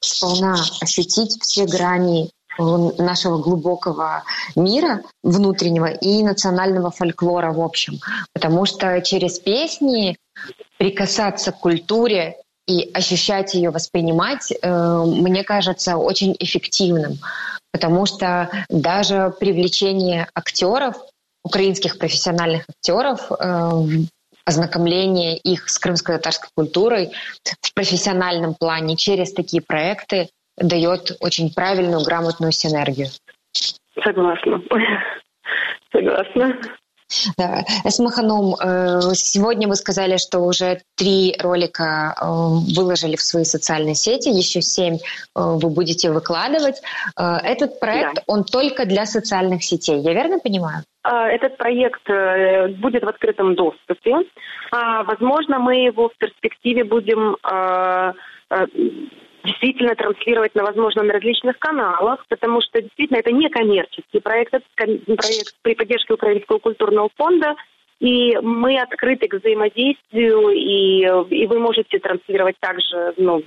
сполна 0.00 0.54
ощутить 0.80 1.40
все 1.40 1.66
грани 1.66 2.30
нашего 2.58 3.38
глубокого 3.38 4.24
мира 4.56 5.02
внутреннего 5.22 5.86
и 5.86 6.22
национального 6.22 6.90
фольклора 6.90 7.52
в 7.52 7.60
общем. 7.60 7.98
Потому 8.32 8.66
что 8.66 9.00
через 9.00 9.38
песни 9.38 10.16
прикасаться 10.78 11.52
к 11.52 11.60
культуре 11.60 12.36
и 12.66 12.90
ощущать 12.94 13.54
ее, 13.54 13.70
воспринимать, 13.70 14.52
э, 14.52 15.04
мне 15.04 15.42
кажется, 15.42 15.96
очень 15.96 16.36
эффективным. 16.38 17.18
Потому 17.72 18.06
что 18.06 18.50
даже 18.68 19.34
привлечение 19.38 20.28
актеров, 20.34 20.96
украинских 21.44 21.98
профессиональных 21.98 22.64
актеров, 22.68 23.32
э, 23.32 23.70
ознакомление 24.44 25.36
их 25.38 25.68
с 25.68 25.78
крымско-татарской 25.78 26.50
культурой 26.54 27.12
в 27.60 27.74
профессиональном 27.74 28.54
плане 28.54 28.96
через 28.96 29.32
такие 29.32 29.62
проекты 29.62 30.28
дает 30.56 31.16
очень 31.20 31.52
правильную, 31.52 32.04
грамотную 32.04 32.52
синергию. 32.52 33.08
Согласна. 34.02 34.62
Согласна. 35.92 36.58
Да. 37.36 37.62
Эсмаханом, 37.84 38.54
э, 38.54 39.00
сегодня 39.14 39.68
вы 39.68 39.74
сказали, 39.74 40.16
что 40.16 40.40
уже 40.40 40.80
три 40.96 41.36
ролика 41.38 42.14
э, 42.16 42.24
выложили 42.74 43.16
в 43.16 43.20
свои 43.20 43.44
социальные 43.44 43.94
сети, 43.94 44.28
еще 44.28 44.62
семь 44.62 44.94
э, 44.94 44.98
вы 45.34 45.68
будете 45.70 46.10
выкладывать. 46.10 46.80
Этот 47.16 47.80
проект, 47.80 48.14
да. 48.14 48.22
он 48.26 48.44
только 48.44 48.86
для 48.86 49.06
социальных 49.06 49.62
сетей, 49.62 50.00
я 50.00 50.14
верно 50.14 50.38
понимаю? 50.38 50.84
А, 51.02 51.28
этот 51.28 51.56
проект 51.56 52.02
будет 52.78 53.02
в 53.02 53.08
открытом 53.08 53.54
доступе. 53.54 54.14
А, 54.70 55.02
возможно, 55.04 55.58
мы 55.58 55.84
его 55.84 56.08
в 56.08 56.16
перспективе 56.16 56.84
будем 56.84 57.36
действительно 59.44 59.94
транслировать 59.94 60.54
на, 60.54 60.64
возможно, 60.64 61.02
на 61.02 61.14
различных 61.14 61.58
каналах, 61.58 62.24
потому 62.28 62.60
что 62.60 62.80
действительно 62.80 63.18
это 63.18 63.32
не 63.32 63.48
коммерческий 63.48 64.20
проект, 64.20 64.54
это 64.54 64.64
проект 64.76 65.54
при 65.62 65.74
поддержке 65.74 66.14
Украинского 66.14 66.58
культурного 66.58 67.10
фонда, 67.16 67.54
и 68.00 68.36
мы 68.38 68.80
открыты 68.80 69.28
к 69.28 69.34
взаимодействию, 69.34 70.48
и, 70.50 71.02
и 71.34 71.46
вы 71.46 71.58
можете 71.60 71.98
транслировать 71.98 72.56
также 72.58 73.14
ну, 73.16 73.42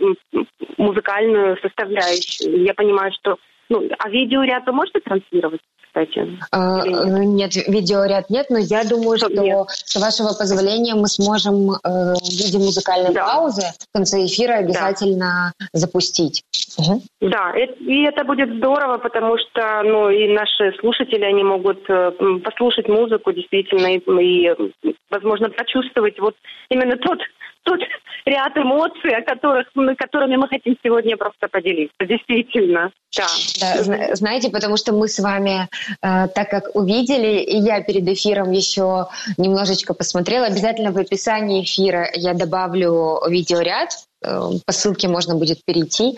музыкальную 0.78 1.58
составляющую. 1.58 2.64
Я 2.64 2.74
понимаю, 2.74 3.12
что 3.14 3.38
ну, 3.70 3.90
а 4.00 4.10
видеоряд 4.10 4.66
вы 4.66 4.74
можете 4.74 5.00
транслировать? 5.00 5.62
Кстати? 5.96 6.38
А, 6.52 6.86
нет? 6.86 7.56
нет, 7.56 7.68
видеоряд 7.68 8.30
нет, 8.30 8.48
но 8.50 8.58
я 8.58 8.84
думаю, 8.84 9.18
что 9.18 9.30
нет. 9.30 9.68
с 9.70 9.96
вашего 9.96 10.38
позволения 10.38 10.96
мы 10.96 11.08
сможем 11.08 11.72
э, 11.72 11.78
в 11.84 12.22
виде 12.22 12.58
музыкальной 12.58 13.14
да. 13.14 13.26
паузы 13.26 13.62
в 13.62 13.94
конце 13.94 14.26
эфира 14.26 14.56
обязательно 14.56 15.54
да. 15.60 15.68
запустить. 15.74 16.44
Угу. 16.78 17.02
Да, 17.22 17.54
и 17.56 18.04
это 18.04 18.26
будет 18.26 18.54
здорово, 18.58 18.98
потому 18.98 19.38
что 19.38 19.82
ну, 19.84 20.10
и 20.10 20.28
наши 20.34 20.74
слушатели, 20.80 21.24
они 21.24 21.44
могут 21.44 21.90
э, 21.90 22.12
послушать 22.44 22.90
музыку 22.90 23.32
действительно 23.32 23.96
и, 23.96 24.00
и 24.00 24.96
возможно, 25.10 25.50
почувствовать 25.50 26.20
вот 26.20 26.36
именно 26.70 26.98
тот 26.98 27.20
тут 27.66 27.82
ряд 28.26 28.56
эмоций, 28.58 29.12
о 29.12 29.24
которых, 29.24 29.68
которыми 29.98 30.36
мы 30.36 30.48
хотим 30.48 30.78
сегодня 30.84 31.18
просто 31.18 31.48
поделиться. 31.48 32.06
Действительно, 32.06 32.92
да. 33.16 33.26
да 33.60 34.16
знаете, 34.16 34.50
потому 34.52 34.78
что 34.78 34.94
мы 34.94 35.08
с 35.08 35.20
вами, 35.20 35.68
так 36.02 36.50
как 36.50 36.76
увидели, 36.76 37.42
и 37.42 37.58
я 37.58 37.82
перед 37.82 38.08
эфиром 38.08 38.52
еще 38.52 39.08
немножечко 39.38 39.94
посмотрела, 39.94 40.48
обязательно 40.48 40.92
в 40.92 40.98
описании 40.98 41.64
эфира 41.64 42.10
я 42.14 42.34
добавлю 42.34 43.22
видеоряд, 43.28 43.92
э, 44.24 44.50
по 44.66 44.74
ссылке 44.74 45.08
можно 45.08 45.36
будет 45.36 45.64
перейти. 45.66 46.18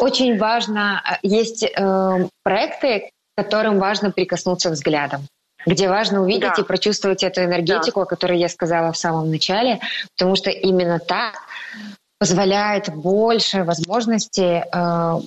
Очень 0.00 0.38
важно, 0.38 1.02
э, 1.04 1.14
есть 1.22 1.64
э, 1.64 2.28
проекты, 2.42 3.10
которым 3.36 3.78
важно 3.78 4.10
прикоснуться 4.10 4.70
взглядом 4.70 5.26
где 5.64 5.88
важно 5.88 6.22
увидеть 6.22 6.54
да. 6.56 6.62
и 6.62 6.64
прочувствовать 6.64 7.22
эту 7.22 7.44
энергетику, 7.44 8.00
да. 8.00 8.02
о 8.02 8.06
которой 8.06 8.36
я 8.36 8.48
сказала 8.48 8.90
в 8.90 8.96
самом 8.96 9.30
начале, 9.30 9.78
потому 10.16 10.34
что 10.34 10.50
именно 10.50 10.98
так 10.98 11.34
позволяет 12.18 12.92
больше 12.92 13.62
возможностей 13.62 14.62
э, 14.64 15.20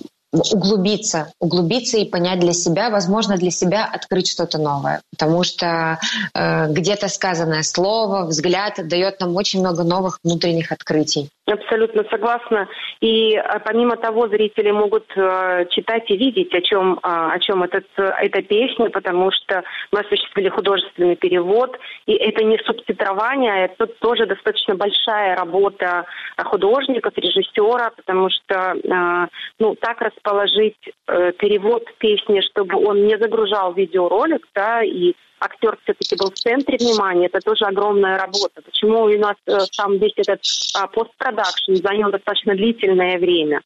углубиться, 0.51 1.31
углубиться 1.39 1.97
и 1.97 2.05
понять 2.05 2.39
для 2.39 2.53
себя, 2.53 2.89
возможно, 2.89 3.37
для 3.37 3.51
себя 3.51 3.85
открыть 3.85 4.27
что-то 4.27 4.57
новое. 4.57 5.01
Потому 5.11 5.43
что 5.43 5.99
э, 6.33 6.71
где-то 6.71 7.07
сказанное 7.07 7.63
слово, 7.63 8.25
взгляд 8.25 8.79
дает 8.87 9.19
нам 9.19 9.35
очень 9.35 9.59
много 9.59 9.83
новых 9.83 10.19
внутренних 10.23 10.71
открытий. 10.71 11.29
Абсолютно 11.47 12.03
согласна. 12.09 12.67
И 13.01 13.35
а, 13.35 13.59
помимо 13.59 13.97
того, 13.97 14.27
зрители 14.27 14.71
могут 14.71 15.05
э, 15.15 15.67
читать 15.69 16.09
и 16.09 16.17
видеть, 16.17 16.51
о 16.55 16.61
чем, 16.61 16.93
э, 16.93 16.97
о 17.03 17.37
чем 17.39 17.61
этот, 17.61 17.85
эта 17.97 18.41
песня, 18.41 18.89
потому 18.89 19.29
что 19.31 19.63
мы 19.91 19.99
осуществили 19.99 20.49
художественный 20.49 21.15
перевод. 21.15 21.77
И 22.07 22.13
это 22.13 22.43
не 22.43 22.57
субтитрование, 22.65 23.53
а 23.53 23.65
это 23.65 23.85
тоже 23.85 24.25
достаточно 24.25 24.73
большая 24.73 25.35
работа 25.35 26.05
художника, 26.45 27.11
режиссера, 27.15 27.91
потому 27.95 28.29
что 28.31 28.75
э, 28.75 29.27
ну, 29.59 29.75
так 29.75 30.01
расположить 30.01 30.77
э, 31.07 31.31
перевод 31.33 31.85
песни, 31.99 32.41
чтобы 32.41 32.83
он 32.83 33.05
не 33.05 33.19
загружал 33.19 33.73
видеоролик, 33.73 34.47
да, 34.55 34.81
и 34.81 35.13
актер 35.39 35.77
все-таки 35.83 36.15
был 36.15 36.31
в 36.31 36.35
центре 36.35 36.77
внимания, 36.77 37.27
это 37.27 37.39
тоже 37.39 37.65
огромная 37.65 38.17
работа. 38.17 38.61
Почему 38.63 39.03
у 39.03 39.17
нас 39.17 39.35
э, 39.47 39.59
сам 39.71 39.97
весь 39.97 40.13
этот 40.17 40.41
а, 40.75 40.87
постпродакшн 40.87 41.75
занял 41.75 42.11
достаточно 42.11 42.55
длительное 42.55 43.17
время. 43.17 43.61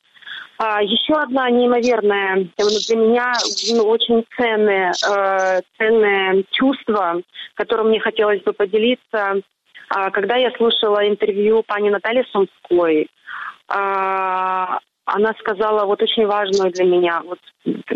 А, 0.58 0.82
еще 0.82 1.14
одна 1.14 1.50
неимоверная, 1.50 2.48
для 2.58 2.96
меня 2.98 3.34
ну, 3.72 3.84
очень 3.84 4.26
ценное, 4.36 4.92
э, 4.92 5.62
ценное 5.78 6.44
чувство, 6.52 7.22
которым 7.54 7.90
мне 7.90 8.00
хотелось 8.00 8.42
бы 8.42 8.52
поделиться, 8.54 9.42
а, 9.90 10.12
когда 10.12 10.36
я 10.36 10.52
слушала 10.52 11.08
интервью 11.08 11.64
пани 11.66 11.90
Натальи 11.90 12.26
Сумской, 12.32 13.08
а, 13.68 14.80
она 15.06 15.34
сказала 15.40 15.86
вот 15.86 16.02
очень 16.02 16.26
важную 16.28 16.72
для 16.72 16.86
меня 16.86 17.22
вот 17.26 17.40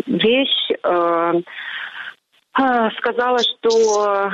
вещь. 0.06 0.70
Э, 0.82 1.34
сказала, 2.98 3.38
что 3.38 4.30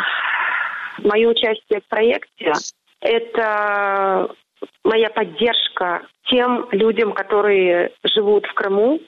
мое 0.98 1.28
участие 1.28 1.80
в 1.80 1.88
проекте– 1.88 2.52
это 3.00 4.30
моя 4.84 5.10
поддержка 5.10 6.02
тем 6.24 6.68
людям, 6.70 7.12
которые 7.12 7.92
живут 8.04 8.46
в 8.46 8.54
Крыму. 8.54 9.00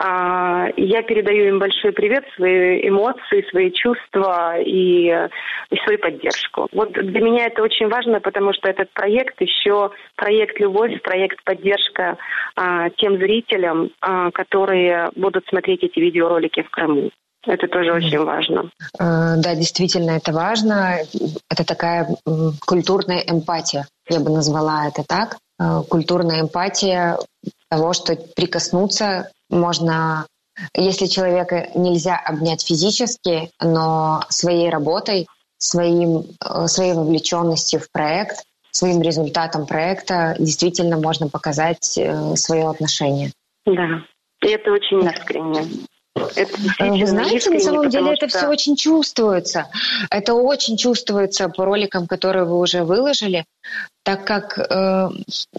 А, 0.00 0.68
я 0.76 1.02
передаю 1.02 1.48
им 1.48 1.58
большой 1.58 1.92
привет, 1.92 2.24
свои 2.36 2.88
эмоции, 2.88 3.48
свои 3.50 3.70
чувства 3.72 4.58
и, 4.60 5.08
и 5.08 5.76
свою 5.84 5.98
поддержку. 5.98 6.68
Вот 6.72 6.92
для 6.92 7.20
меня 7.20 7.46
это 7.46 7.62
очень 7.62 7.88
важно, 7.88 8.20
потому 8.20 8.52
что 8.52 8.68
этот 8.68 8.90
проект 8.92 9.40
еще 9.40 9.90
проект 10.16 10.58
«Любовь», 10.60 11.00
проект 11.02 11.42
поддержка 11.44 12.16
а, 12.56 12.90
тем 12.90 13.16
зрителям, 13.18 13.90
которые 14.32 15.10
будут 15.16 15.46
смотреть 15.48 15.82
эти 15.82 15.98
видеоролики 15.98 16.62
в 16.62 16.70
Крыму. 16.70 17.10
Это 17.46 17.68
тоже 17.68 17.92
очень 17.92 18.18
важно. 18.18 18.70
Э, 18.98 19.36
да, 19.36 19.54
действительно, 19.54 20.12
это 20.12 20.32
важно. 20.32 20.98
Это 21.48 21.64
такая 21.64 22.08
культурная 22.66 23.20
эмпатия, 23.20 23.86
я 24.08 24.20
бы 24.20 24.30
назвала 24.30 24.88
это 24.88 25.04
так. 25.04 25.38
Э, 25.60 25.82
культурная 25.88 26.40
эмпатия 26.40 27.16
того, 27.70 27.92
что 27.92 28.16
прикоснуться 28.36 29.30
можно 29.48 30.26
если 30.74 31.06
человека 31.06 31.68
нельзя 31.76 32.16
обнять 32.16 32.66
физически, 32.66 33.52
но 33.60 34.22
своей 34.28 34.70
работой, 34.70 35.28
своим, 35.56 36.24
э, 36.44 36.66
своей 36.66 36.94
вовлеченностью 36.94 37.78
в 37.78 37.92
проект, 37.92 38.42
своим 38.72 39.00
результатом 39.00 39.66
проекта 39.66 40.34
действительно 40.40 40.98
можно 40.98 41.28
показать 41.28 41.84
свое 41.84 42.68
отношение. 42.68 43.30
Да, 43.66 44.02
и 44.42 44.48
это 44.48 44.72
очень 44.72 45.04
искренне. 45.04 45.87
Это 46.34 46.56
Вы 46.90 47.06
знаете, 47.06 47.50
на 47.50 47.60
самом 47.60 47.88
деле 47.90 48.16
что... 48.16 48.26
это 48.26 48.28
все 48.28 48.48
очень 48.48 48.76
чувствуется. 48.76 49.68
Это 50.10 50.34
очень 50.34 50.76
чувствуется 50.76 51.48
по 51.48 51.64
роликам, 51.64 52.06
которые 52.06 52.44
вы 52.44 52.58
уже 52.58 52.84
выложили, 52.84 53.44
так 54.02 54.24
как 54.24 54.58
э, 54.58 55.08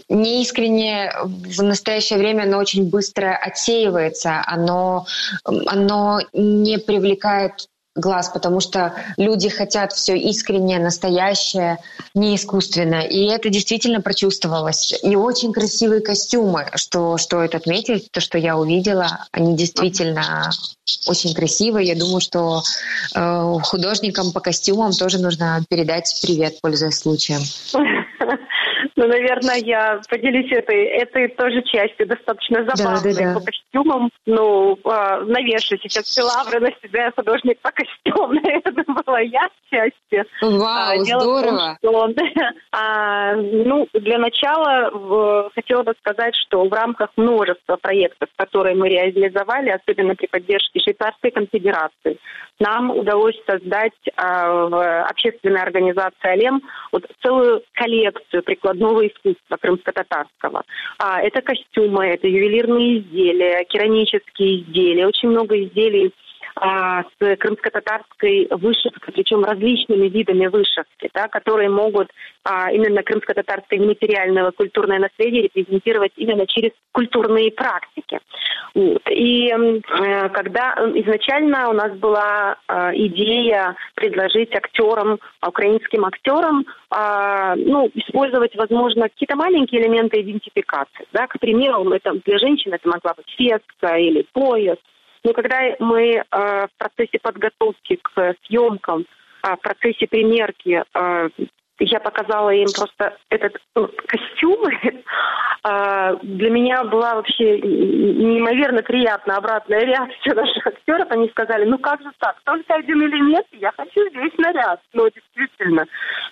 неискренне 0.08 1.12
в 1.24 1.62
настоящее 1.62 2.18
время 2.18 2.42
оно 2.42 2.58
очень 2.58 2.88
быстро 2.88 3.36
отсеивается, 3.36 4.42
оно, 4.46 5.06
оно 5.44 6.20
не 6.32 6.78
привлекает 6.78 7.68
глаз, 8.00 8.30
потому 8.30 8.60
что 8.60 8.94
люди 9.16 9.48
хотят 9.48 9.92
все 9.92 10.16
искреннее, 10.16 10.78
настоящее, 10.78 11.78
не 12.14 12.34
искусственно. 12.34 13.02
И 13.02 13.26
это 13.26 13.48
действительно 13.50 14.00
прочувствовалось. 14.00 14.94
И 15.02 15.16
очень 15.16 15.52
красивые 15.52 16.00
костюмы, 16.00 16.66
что 16.74 17.16
стоит 17.18 17.54
отметить, 17.54 18.10
то, 18.10 18.20
что 18.20 18.38
я 18.38 18.56
увидела, 18.56 19.26
они 19.32 19.56
действительно 19.56 20.50
очень 21.06 21.34
красивые. 21.34 21.86
Я 21.86 21.96
думаю, 21.96 22.20
что 22.20 22.62
э, 23.14 23.54
художникам 23.62 24.32
по 24.32 24.40
костюмам 24.40 24.92
тоже 24.92 25.18
нужно 25.18 25.62
передать 25.68 26.18
привет, 26.22 26.60
пользуясь 26.60 26.98
случаем. 26.98 27.40
Ну, 29.00 29.06
наверное, 29.06 29.56
я 29.56 29.98
поделюсь 30.10 30.52
этой, 30.52 30.84
этой 30.84 31.28
тоже 31.28 31.62
частью, 31.62 32.06
достаточно 32.06 32.66
забавной 32.66 33.14
да, 33.14 33.18
да, 33.18 33.32
да. 33.32 33.40
по 33.40 33.46
костюмам. 33.46 34.10
Ну, 34.26 34.74
э, 34.74 35.24
навешу 35.24 35.78
сейчас 35.78 36.04
все 36.04 36.20
лавры 36.20 36.60
на 36.60 36.70
себя 36.82 37.10
художник 37.16 37.58
по 37.60 37.70
костюмам. 37.70 38.38
Это 38.44 38.72
была 39.06 39.20
я 39.20 39.48
части. 39.70 40.28
Вау, 40.42 41.00
а, 41.00 41.04
здорово. 41.04 41.78
Том, 41.80 42.12
что, 42.12 42.22
а, 42.72 43.36
ну, 43.36 43.88
для 43.94 44.18
начала 44.18 44.90
в, 44.90 45.50
хотела 45.54 45.82
бы 45.82 45.94
сказать, 46.00 46.34
что 46.46 46.64
в 46.68 46.72
рамках 46.72 47.08
множества 47.16 47.76
проектов, 47.76 48.28
которые 48.36 48.76
мы 48.76 48.90
реализовали, 48.90 49.70
особенно 49.70 50.14
при 50.14 50.26
поддержке 50.26 50.78
Швейцарской 50.80 51.30
конфедерации, 51.30 52.18
нам 52.58 52.90
удалось 52.90 53.40
создать 53.46 53.92
а, 54.16 54.68
в 54.68 55.02
общественной 55.04 55.62
организации 55.62 56.28
«Алем» 56.28 56.60
вот 56.92 57.06
целую 57.22 57.62
коллекцию 57.72 58.42
прикладного 58.90 59.06
искусства 59.06 59.56
крымско-татарского. 59.56 60.62
А, 60.98 61.20
это 61.20 61.42
костюмы, 61.42 62.06
это 62.06 62.26
ювелирные 62.26 62.98
изделия, 62.98 63.64
керамические 63.64 64.62
изделия, 64.62 65.06
очень 65.06 65.28
много 65.28 65.62
изделий 65.62 66.12
а, 66.56 67.02
с 67.02 67.36
крымско-татарской 67.36 68.48
вышивкой, 68.50 69.14
причем 69.14 69.44
различными 69.44 70.08
видами 70.08 70.46
вышивки, 70.46 71.10
да, 71.14 71.28
которые 71.28 71.68
могут 71.68 72.10
а, 72.44 72.70
именно 72.72 73.02
крымско-татарское 73.02 73.78
нематериальное 73.78 74.50
культурное 74.52 74.98
наследие 74.98 75.44
репрезентировать 75.44 76.12
именно 76.16 76.46
через 76.46 76.72
культурные 76.92 77.50
практики. 77.50 78.20
Вот. 78.74 79.02
И 79.10 79.48
э, 79.48 80.28
когда 80.30 80.74
изначально 80.94 81.70
у 81.70 81.72
нас 81.72 81.92
была 81.96 82.56
э, 82.68 82.90
идея 82.94 83.76
предложить 83.94 84.54
актерам, 84.54 85.18
украинским 85.46 86.04
актерам, 86.04 86.64
э, 86.90 87.54
ну, 87.56 87.90
использовать, 87.94 88.54
возможно, 88.54 89.08
какие-то 89.08 89.36
маленькие 89.36 89.82
элементы 89.82 90.20
идентификации. 90.20 91.06
Да? 91.12 91.26
К 91.26 91.38
примеру, 91.40 91.90
это, 91.90 92.12
для 92.24 92.38
женщин 92.38 92.72
это 92.72 92.88
могла 92.88 93.14
быть 93.14 93.28
феска 93.36 93.96
или 93.96 94.24
пояс, 94.32 94.78
но 95.24 95.32
когда 95.32 95.60
мы 95.78 96.14
э, 96.14 96.22
в 96.30 96.70
процессе 96.78 97.18
подготовки 97.20 97.96
к 98.02 98.34
съемкам, 98.46 99.06
э, 99.42 99.56
в 99.56 99.60
процессе 99.60 100.06
примерки 100.06 100.82
э, 100.94 101.28
я 101.80 102.00
показала 102.00 102.50
им 102.50 102.68
просто 102.76 103.16
этот 103.28 103.56
ну, 103.74 103.88
костюм. 104.06 104.64
А, 105.62 106.14
для 106.22 106.48
меня 106.48 106.84
была 106.84 107.16
вообще 107.16 107.60
неимоверно 107.60 108.82
приятная 108.82 109.36
обратная 109.36 109.80
реакция 109.80 110.34
наших 110.34 110.66
актеров. 110.66 111.10
Они 111.10 111.28
сказали, 111.28 111.64
ну 111.66 111.76
как 111.76 112.00
же 112.00 112.10
так, 112.18 112.40
только 112.44 112.74
один 112.74 113.02
элемент, 113.02 113.46
я 113.52 113.70
хочу 113.72 114.08
здесь 114.08 114.32
наряд. 114.38 114.80
Ну, 114.94 115.08
действительно. 115.10 115.84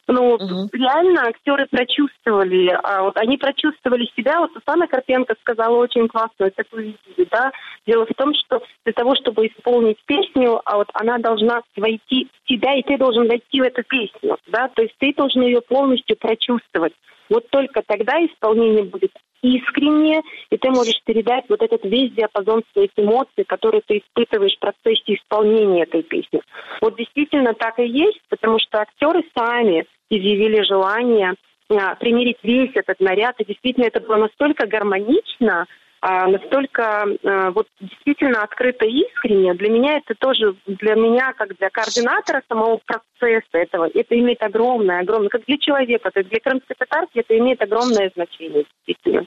Ну, 0.06 0.34
угу. 0.34 0.70
реально 0.72 1.26
актеры 1.28 1.66
прочувствовали, 1.70 2.68
а 2.82 3.02
вот 3.02 3.18
они 3.18 3.36
прочувствовали 3.36 4.08
себя. 4.16 4.40
Вот 4.40 4.52
Сусана 4.54 4.86
Карпенко 4.86 5.34
сказала 5.40 5.76
очень 5.76 6.08
классную 6.08 6.50
такую 6.52 6.84
видели, 6.84 7.28
да. 7.30 7.52
Дело 7.86 8.06
в 8.06 8.14
том, 8.14 8.32
что 8.34 8.62
для 8.84 8.94
того, 8.94 9.14
чтобы 9.16 9.46
исполнить 9.46 9.98
песню, 10.06 10.62
а 10.64 10.78
вот 10.78 10.88
она 10.94 11.18
должна 11.18 11.60
войти 11.76 12.28
в 12.32 12.48
тебя, 12.48 12.74
и 12.74 12.82
ты 12.82 12.96
должен 12.96 13.28
войти 13.28 13.60
в 13.60 13.64
эту 13.64 13.82
песню, 13.82 14.38
да. 14.46 14.68
То 14.68 14.82
есть 14.82 14.94
ты 14.98 15.12
должен 15.14 15.37
должен 15.38 15.42
ее 15.42 15.60
полностью 15.60 16.16
прочувствовать. 16.16 16.92
Вот 17.28 17.48
только 17.50 17.82
тогда 17.86 18.14
исполнение 18.24 18.84
будет 18.84 19.12
искреннее, 19.42 20.22
и 20.50 20.56
ты 20.56 20.70
можешь 20.70 21.00
передать 21.04 21.44
вот 21.48 21.62
этот 21.62 21.84
весь 21.84 22.12
диапазон 22.12 22.62
своих 22.72 22.90
эмоций, 22.96 23.44
которые 23.46 23.82
ты 23.86 23.98
испытываешь 23.98 24.56
в 24.56 24.58
процессе 24.58 25.14
исполнения 25.14 25.84
этой 25.84 26.02
песни. 26.02 26.40
Вот 26.80 26.96
действительно 26.96 27.54
так 27.54 27.78
и 27.78 27.86
есть, 27.86 28.20
потому 28.28 28.58
что 28.58 28.80
актеры 28.80 29.22
сами 29.36 29.84
изъявили 30.10 30.62
желание 30.62 31.34
а, 31.70 31.94
примерить 31.96 32.38
весь 32.42 32.72
этот 32.74 32.98
наряд, 32.98 33.38
и 33.40 33.44
действительно 33.44 33.84
это 33.84 34.00
было 34.00 34.16
настолько 34.16 34.66
гармонично, 34.66 35.66
настолько 36.00 37.06
а, 37.24 37.50
вот 37.50 37.66
действительно 37.80 38.42
открыто 38.42 38.86
и 38.86 39.00
искренне, 39.00 39.54
для 39.54 39.68
меня 39.68 39.98
это 39.98 40.14
тоже, 40.18 40.54
для 40.66 40.94
меня, 40.94 41.32
как 41.32 41.56
для 41.56 41.70
координатора 41.70 42.42
самого 42.48 42.80
процесса 42.86 43.58
этого, 43.58 43.88
это 43.92 44.18
имеет 44.18 44.42
огромное, 44.42 45.00
огромное, 45.00 45.28
как 45.28 45.44
для 45.46 45.58
человека, 45.58 46.10
так 46.12 46.28
для 46.28 46.40
крымской 46.40 46.76
татарки 46.78 47.18
это 47.18 47.36
имеет 47.38 47.62
огромное 47.62 48.10
значение, 48.14 48.64
действительно. 48.86 49.26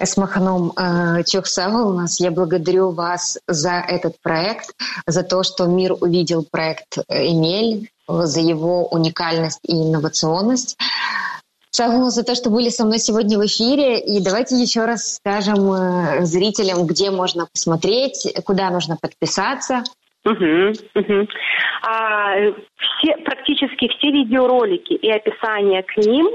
Эсмаханом 0.00 0.72
э, 0.76 1.22
Чухсава 1.24 1.84
у 1.88 1.92
нас. 1.92 2.18
Я 2.18 2.32
благодарю 2.32 2.90
вас 2.90 3.38
за 3.46 3.84
этот 3.86 4.20
проект, 4.20 4.74
за 5.06 5.22
то, 5.22 5.44
что 5.44 5.66
мир 5.66 5.92
увидел 6.00 6.44
проект 6.44 6.98
«Эмель», 7.08 7.88
за 8.06 8.40
его 8.40 8.86
уникальность 8.88 9.60
и 9.62 9.72
инновационность. 9.72 10.76
Шагу 11.76 12.08
за 12.10 12.22
то, 12.22 12.36
что 12.36 12.50
были 12.50 12.68
со 12.68 12.84
мной 12.84 12.98
сегодня 12.98 13.36
в 13.36 13.44
эфире. 13.46 13.98
И 13.98 14.22
давайте 14.22 14.54
еще 14.54 14.84
раз 14.84 15.16
скажем 15.16 15.72
э, 15.72 16.24
зрителям, 16.24 16.86
где 16.86 17.10
можно 17.10 17.46
посмотреть, 17.52 18.32
куда 18.44 18.70
нужно 18.70 18.96
подписаться. 19.00 19.82
Угу, 20.24 20.72
угу. 20.94 21.28
А, 21.82 22.36
все, 22.78 23.16
практически 23.24 23.88
все 23.88 24.10
видеоролики 24.10 24.94
и 24.94 25.10
описания 25.10 25.82
к 25.82 25.96
ним 25.98 26.28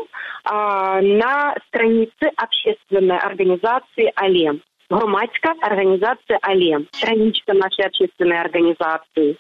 а, 0.44 1.02
на 1.02 1.56
странице 1.68 2.32
общественной 2.36 3.18
организации 3.18 4.12
«Алем». 4.16 4.62
Громадская 4.90 5.56
организация 5.62 6.40
«Алем», 6.42 6.88
страничка 6.92 7.54
нашей 7.54 7.86
общественной 7.86 8.42
организации. 8.42 9.38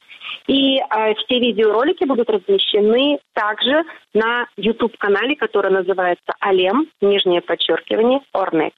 И 0.47 0.77
э, 0.77 1.13
все 1.15 1.39
видеоролики 1.39 2.03
будут 2.03 2.29
размещены 2.29 3.19
также 3.33 3.83
на 4.13 4.45
YouTube-канале, 4.57 5.35
который 5.35 5.71
называется 5.71 6.33
«Алем», 6.39 6.87
нижнее 7.01 7.41
подчеркивание, 7.41 8.19
«Орнек». 8.31 8.73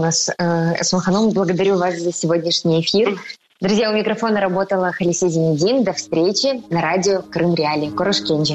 Нас 0.00 0.30
э, 0.30 0.32
Эсмаханом. 0.80 1.32
Благодарю 1.32 1.78
вас 1.78 1.94
за 1.96 2.12
сегодняшний 2.12 2.80
эфир. 2.80 3.16
Друзья, 3.60 3.90
у 3.90 3.94
микрофона 3.94 4.40
работала 4.40 4.92
Халисе 4.92 5.28
Зинедин. 5.28 5.84
До 5.84 5.92
встречи 5.92 6.62
на 6.70 6.80
радио 6.80 7.22
Крым 7.22 7.54
Реали. 7.54 7.90
Курушкенджи. 7.90 8.54